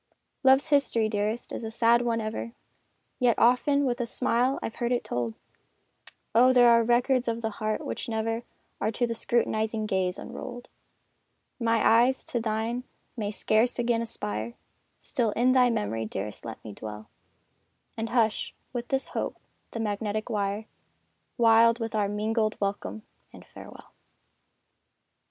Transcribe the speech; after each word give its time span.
Love's 0.43 0.69
history, 0.69 1.07
dearest, 1.07 1.51
is 1.53 1.63
a 1.63 1.69
sad 1.69 2.01
one 2.01 2.19
ever, 2.19 2.53
Yet 3.19 3.37
often 3.37 3.85
with 3.85 4.01
a 4.01 4.07
smile 4.07 4.57
I've 4.63 4.77
heard 4.77 4.91
it 4.91 5.03
told! 5.03 5.35
Oh, 6.33 6.51
there 6.51 6.69
are 6.69 6.83
records 6.83 7.27
of 7.27 7.43
the 7.43 7.51
heart 7.51 7.85
which 7.85 8.09
never 8.09 8.41
Are 8.79 8.91
to 8.93 9.05
the 9.05 9.13
scrutinizing 9.13 9.85
gaze 9.85 10.17
unrolled! 10.17 10.69
My 11.59 11.85
eyes 11.87 12.23
to 12.23 12.39
thine 12.39 12.83
may 13.15 13.29
scarce 13.29 13.77
again 13.77 14.01
aspire 14.01 14.55
Still 14.97 15.29
in 15.33 15.51
thy 15.51 15.69
memory, 15.69 16.05
dearest 16.07 16.45
let 16.45 16.63
me 16.65 16.73
dwell, 16.73 17.07
And 17.95 18.09
hush, 18.09 18.55
with 18.73 18.87
this 18.87 19.09
hope, 19.09 19.37
the 19.69 19.79
magnetic 19.79 20.31
wire, 20.31 20.65
Wild 21.37 21.79
with 21.79 21.93
our 21.93 22.09
mingled 22.09 22.59
welcome 22.59 23.03
and 23.31 23.45
farewell! 23.45 23.91